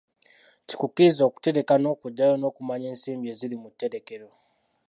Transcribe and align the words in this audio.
Kikukkirize 0.67 1.21
okutereka 1.29 1.73
n'okuggyayo 1.77 2.35
n'okumanya 2.37 2.87
ensimbi 2.93 3.25
eziri 3.33 3.55
mu 3.63 3.69
tterekero. 3.71 4.29